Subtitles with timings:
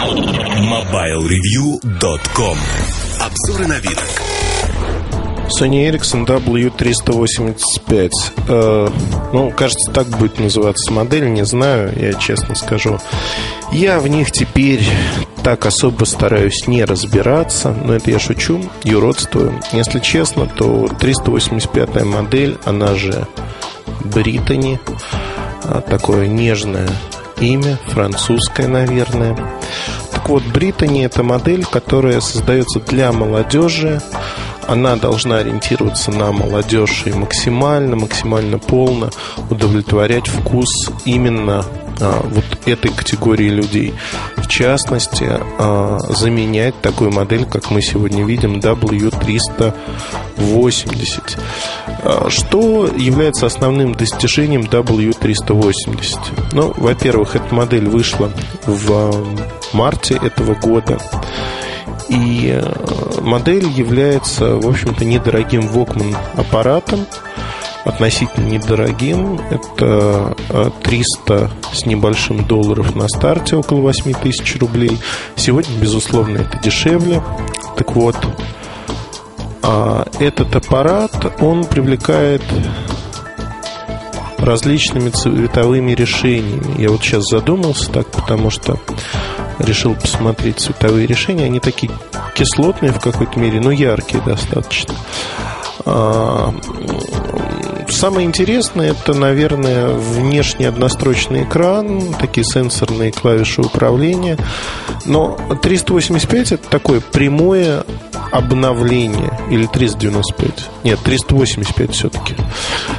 [0.00, 2.56] MobileReview.com
[3.20, 3.98] Обзоры на вид.
[5.50, 8.10] Sony Ericsson W385.
[8.48, 8.88] Э,
[9.34, 12.98] ну, кажется, так будет называться модель, не знаю, я честно скажу.
[13.72, 14.82] Я в них теперь
[15.42, 19.60] так особо стараюсь не разбираться, но это я шучу, юродствую.
[19.72, 23.26] Если честно, то 385 модель, она же
[24.04, 24.80] Британи,
[25.90, 26.88] такое нежное
[27.40, 29.36] имя, французское, наверное.
[30.12, 34.00] Так вот, Британи это модель, которая создается для молодежи.
[34.66, 39.10] Она должна ориентироваться на молодежь и максимально, максимально полно
[39.48, 40.68] удовлетворять вкус
[41.04, 41.64] именно
[42.00, 43.94] а, вот этой категории людей.
[44.50, 51.38] Частности, а, заменять такую модель, как мы сегодня видим, W380.
[52.02, 56.18] А, что является основным достижением W380?
[56.52, 58.32] Ну, во-первых, эта модель вышла
[58.66, 59.14] в
[59.72, 60.98] марте этого года.
[62.08, 62.60] И
[63.20, 67.06] модель является, в общем-то, недорогим Walkman аппаратом
[67.84, 69.40] относительно недорогим.
[69.50, 70.34] Это
[70.82, 74.98] 300 э, с небольшим долларов на старте, около 8 тысяч рублей.
[75.36, 77.22] Сегодня, безусловно, это дешевле.
[77.76, 78.16] Так вот,
[79.62, 82.42] а этот аппарат, он привлекает
[84.38, 86.80] различными цветовыми решениями.
[86.80, 88.78] Я вот сейчас задумался так, потому что
[89.58, 91.44] решил посмотреть цветовые решения.
[91.44, 91.92] Они такие
[92.34, 94.94] кислотные в какой-то мере, но яркие достаточно.
[98.00, 104.38] Самое интересное это, наверное, внешний однострочный экран, такие сенсорные клавиши управления.
[105.04, 107.84] Но 385 это такое прямое
[108.32, 109.38] обновление.
[109.50, 110.70] Или 395.
[110.82, 112.36] Нет, 385 все-таки.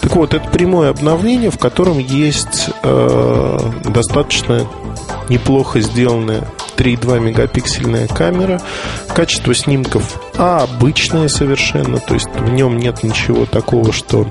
[0.00, 4.66] Так вот, это прямое обновление, в котором есть э, достаточно
[5.28, 8.60] неплохо сделанная 3,2 мегапиксельная камера.
[9.14, 14.28] Качество снимков обычное совершенно, то есть в нем нет ничего такого, что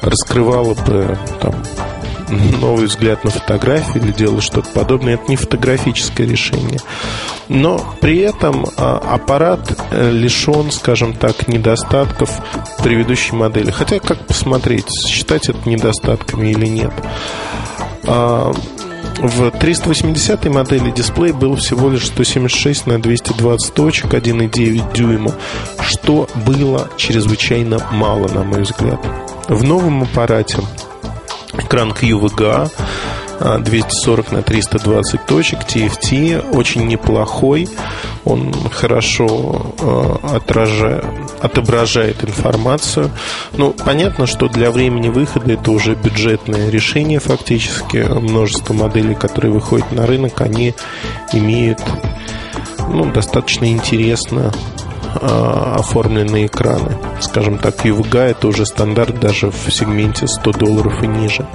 [0.00, 1.54] раскрывало бы там,
[2.60, 5.14] новый взгляд на фотографии или делало что-то подобное.
[5.14, 6.80] Это не фотографическое решение.
[7.48, 12.30] Но при этом а, аппарат э, лишен, скажем так, недостатков
[12.82, 13.70] предыдущей модели.
[13.70, 16.92] Хотя, как посмотреть, считать это недостатками или нет.
[19.18, 25.32] В 380 модели дисплей был всего лишь 176 на 220 точек, 1,9 дюйма,
[25.80, 29.00] что было чрезвычайно мало, на мой взгляд.
[29.48, 30.58] В новом аппарате
[31.58, 32.70] экран QVGA
[33.44, 37.68] 240 на 320 точек, TFT, очень неплохой.
[38.24, 41.04] Он хорошо э, отражает,
[41.42, 43.10] отображает информацию.
[43.56, 47.98] Ну, понятно, что для времени выхода это уже бюджетное решение фактически.
[47.98, 50.74] Множество моделей, которые выходят на рынок, они
[51.32, 51.80] имеют
[52.88, 54.52] ну, достаточно интересно
[55.20, 56.96] э, оформленные экраны.
[57.20, 61.46] Скажем так, UVGA это уже стандарт даже в сегменте 100 долларов и ниже.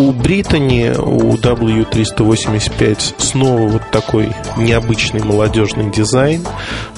[0.00, 6.42] У Британи, у W385 снова вот такой необычный молодежный дизайн,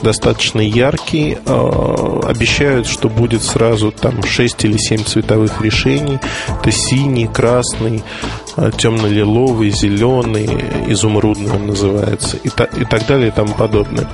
[0.03, 1.37] достаточно яркий.
[1.45, 6.21] Э, обещают, что будет сразу там 6 или 7 цветовых решений.
[6.47, 8.05] Это синий, красный,
[8.57, 10.49] э, темно-лиловый, зеленый,
[10.87, 14.09] изумрудный он называется и, та, и так далее и тому подобное.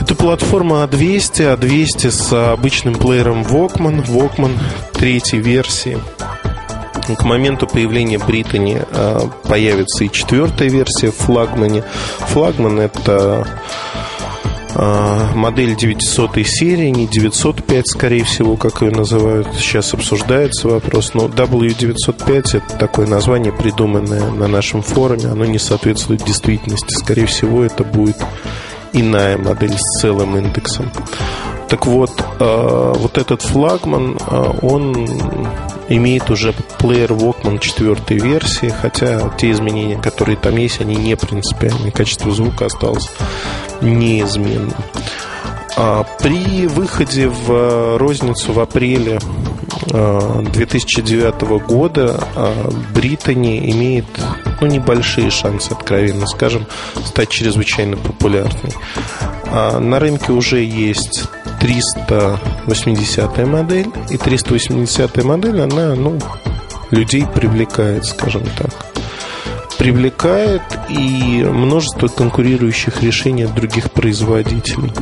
[0.00, 4.52] Это платформа A200, A200 с обычным плеером Walkman, Walkman
[4.92, 5.98] третьей версии–
[7.06, 11.84] к моменту появления Британи э, появится и четвертая версия в флагмане.
[12.18, 13.46] Флагман это
[14.74, 19.48] э, модель 900 серии, не 905, скорее всего, как ее называют.
[19.56, 21.12] Сейчас обсуждается вопрос.
[21.14, 25.26] Но W905 это такое название, придуманное на нашем форуме.
[25.26, 26.94] Оно не соответствует действительности.
[26.94, 28.16] Скорее всего, это будет
[28.92, 30.90] иная модель с целым индексом.
[31.74, 34.16] Так вот, э, вот этот флагман,
[34.62, 34.94] он
[35.88, 41.90] имеет уже плеер Walkman четвертой версии, хотя те изменения, которые там есть, они не принципиальные.
[41.90, 43.10] Качество звука осталось
[43.80, 44.72] неизменным.
[45.76, 49.18] А при выходе в розницу в апреле
[49.88, 54.06] 2009 а, года а, Британия имеет
[54.60, 56.68] ну, небольшие шансы, откровенно скажем,
[57.04, 58.72] стать чрезвычайно популярной.
[59.52, 61.24] На рынке уже есть
[61.60, 63.90] 380 модель.
[64.10, 66.18] И 380 модель, она, ну,
[66.90, 68.70] людей привлекает, скажем так.
[69.78, 74.92] Привлекает и множество конкурирующих решений от других производителей.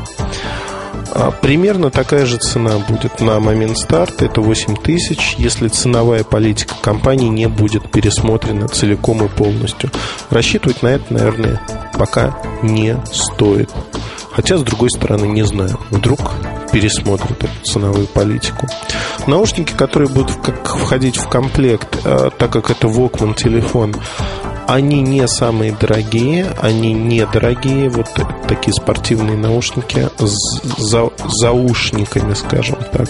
[1.15, 6.75] А, примерно такая же цена будет на момент старта, это 8 тысяч, если ценовая политика
[6.81, 9.91] компании не будет пересмотрена целиком и полностью.
[10.31, 11.61] Рассчитывать на это, наверное,
[11.99, 13.71] пока не стоит.
[14.34, 15.79] Хотя, с другой стороны, не знаю.
[15.90, 16.32] Вдруг
[16.73, 18.67] пересмотрят эту ценовую политику.
[19.26, 23.94] Наушники, которые будут как входить в комплект, э, так как это Walkman телефон,
[24.67, 28.08] они не самые дорогие, они недорогие, вот
[28.49, 33.08] такие спортивные наушники с за, заушниками, скажем так.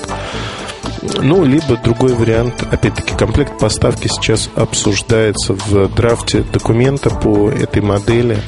[1.02, 8.38] Ну, либо другой вариант, опять-таки, комплект поставки сейчас обсуждается в драфте документа по этой модели.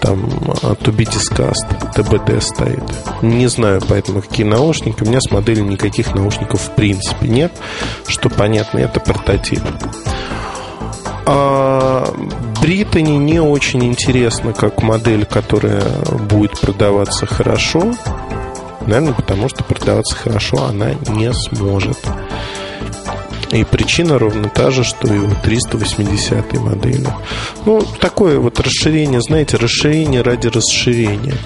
[0.00, 1.66] Там to be discussed,
[1.96, 2.84] TBD стоит.
[3.20, 5.02] Не знаю поэтому, какие наушники.
[5.02, 7.52] У меня с моделью никаких наушников в принципе нет.
[8.06, 9.62] Что понятно, это прототип.
[11.26, 12.14] А
[12.62, 15.82] Британи не очень интересно как модель, которая
[16.30, 17.92] будет продаваться хорошо.
[18.88, 21.98] Наверное, потому что продаваться хорошо она не сможет.
[23.52, 27.06] И причина ровно та же, что и у 380 модели.
[27.66, 31.36] Ну, такое вот расширение, знаете, расширение ради расширения.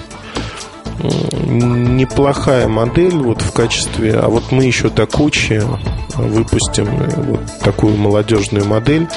[1.45, 4.13] Неплохая модель вот в качестве...
[4.13, 5.61] А вот мы еще до кучи
[6.15, 6.87] выпустим
[7.27, 9.07] вот такую молодежную модель.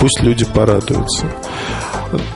[0.00, 1.26] Пусть люди порадуются.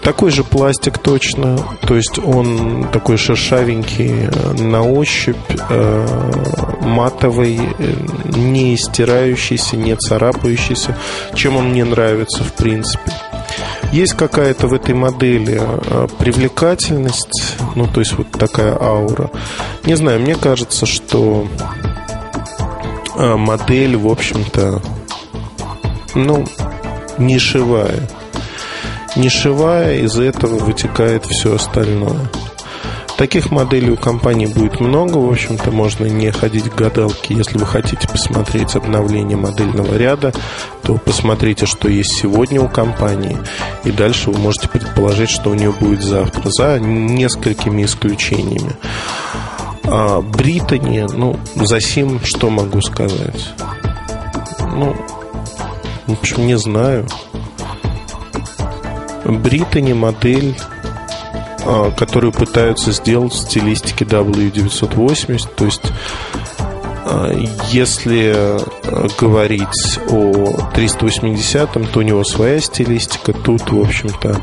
[0.03, 4.29] Такой же пластик точно, то есть он такой шершавенький
[4.63, 5.37] на ощупь,
[5.69, 6.43] э,
[6.81, 7.61] матовый,
[8.25, 10.97] не стирающийся, не царапающийся,
[11.35, 13.13] чем он мне нравится в принципе.
[13.93, 19.31] Есть какая-то в этой модели э, привлекательность, ну то есть вот такая аура.
[19.85, 21.47] Не знаю, мне кажется, что
[23.17, 24.81] э, модель, в общем-то,
[26.15, 26.45] ну,
[27.19, 28.09] нишевая
[29.17, 32.31] нишевая, из-за этого вытекает все остальное.
[33.21, 35.19] Таких моделей у компании будет много.
[35.19, 37.35] В общем-то, можно не ходить к гадалке.
[37.35, 40.33] Если вы хотите посмотреть обновление модельного ряда,
[40.83, 43.37] то посмотрите, что есть сегодня у компании.
[43.85, 48.73] И дальше вы можете предположить, что у нее будет завтра, за несколькими исключениями.
[49.85, 53.53] А Британи, ну, за сим что могу сказать?
[54.61, 54.97] Ну,
[56.07, 57.07] в общем, не знаю.
[59.39, 60.57] Британи модель,
[61.65, 65.49] а, которую пытаются сделать в стилистике W980.
[65.57, 65.93] То есть,
[67.05, 67.33] а,
[67.71, 73.33] если а, говорить о 380, то у него своя стилистика.
[73.33, 74.41] Тут, в общем-то,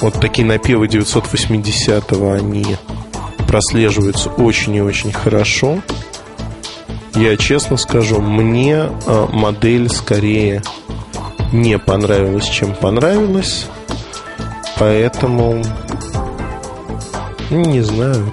[0.00, 2.76] вот такие напевы 980 они
[3.46, 5.78] прослеживаются очень и очень хорошо.
[7.14, 10.62] Я честно скажу, мне а, модель скорее
[11.52, 13.66] не понравилась, чем понравилась.
[14.78, 15.62] Поэтому
[17.50, 18.32] не знаю.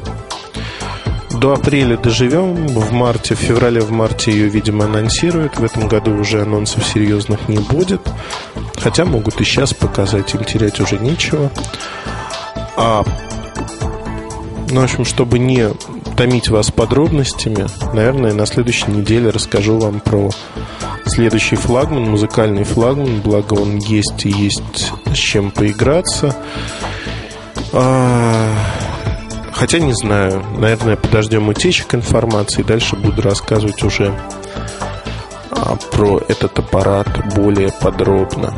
[1.30, 2.68] До апреля доживем.
[2.68, 5.57] В марте, в феврале, в марте ее, видимо, анонсируют.
[5.57, 8.01] В этом году уже анонсов серьезных не будет.
[8.77, 11.51] Хотя могут и сейчас показать, им терять уже нечего.
[12.75, 13.04] А,
[14.72, 15.69] ну, в общем, чтобы не
[16.16, 20.30] томить вас подробностями, наверное, на следующей неделе расскажу вам про
[21.06, 26.36] следующий флагман, музыкальный флагман, благо он есть и есть с чем поиграться.
[27.74, 28.54] А,
[29.54, 34.13] хотя не знаю, наверное, подождем утечек информации, дальше буду рассказывать уже
[35.52, 38.54] а, про этот аппарат более подробно.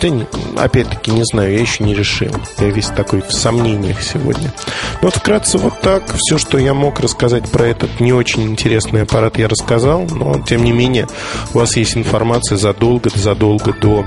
[0.00, 0.14] Хотя,
[0.56, 2.30] опять-таки, не знаю, я еще не решил.
[2.58, 4.54] Я весь такой в сомнениях сегодня.
[5.02, 6.04] Ну, вот вкратце вот так.
[6.16, 10.06] Все, что я мог рассказать про этот не очень интересный аппарат, я рассказал.
[10.08, 11.08] Но, тем не менее,
[11.52, 14.06] у вас есть информация задолго-задолго до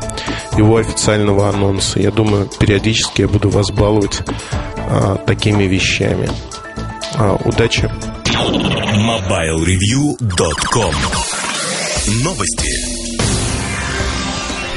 [0.55, 1.99] его официального анонса.
[1.99, 4.21] Я думаю, периодически я буду вас баловать
[4.77, 6.29] а, такими вещами.
[7.15, 7.91] А, удачи!
[8.95, 10.95] MobileReview.com
[12.23, 13.10] Новости.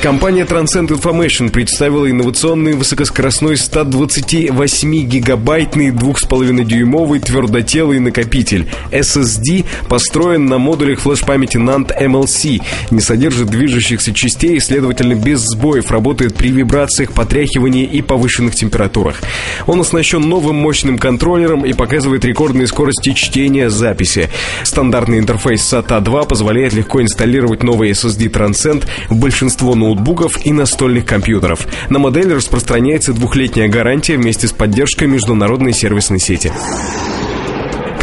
[0.04, 8.68] Компания Transcend Information представила инновационный высокоскоростной 128-гигабайтный 2,5-дюймовый твердотелый накопитель.
[8.90, 15.90] SSD построен на модулях флеш-памяти NAND MLC, не содержит движущихся частей и, следовательно, без сбоев
[15.90, 19.22] работает при вибрациях, потряхивании и повышенных температурах.
[19.66, 24.28] Он оснащен новым мощным контроллером и показывает рекордные скорости чтения записи.
[24.64, 30.52] Стандартный интерфейс SATA 2 позволяет легко инсталлировать новый SSD Transcend в большинство ноутбуков ноутбуков и
[30.52, 31.66] настольных компьютеров.
[31.88, 36.52] На модель распространяется двухлетняя гарантия вместе с поддержкой международной сервисной сети.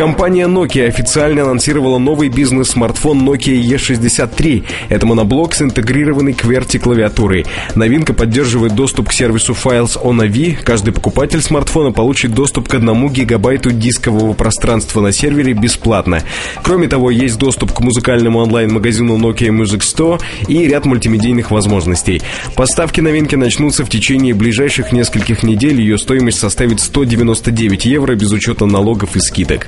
[0.02, 4.64] Компания Nokia официально анонсировала новый бизнес-смартфон Nokia E63.
[4.90, 7.46] Это моноблок с интегрированной QWERTY-клавиатурой.
[7.76, 10.58] Новинка поддерживает доступ к сервису Files on AV.
[10.64, 16.24] Каждый покупатель смартфона получит доступ к одному гигабайту дискового пространства на сервере бесплатно.
[16.64, 22.24] Кроме того, есть доступ к музыкальному онлайн-магазину Nokia Music Store и ряд мультимедийных возможностей.
[22.56, 25.80] Поставки новинки начнутся в течение ближайших нескольких недель.
[25.80, 29.68] Ее стоимость составит 199 евро без учета налогов и скидок.